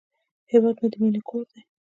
هیواد 0.51 0.75
مې 0.81 0.87
د 0.93 0.95
مینې 1.01 1.21
کور 1.29 1.45
دی 1.51 1.61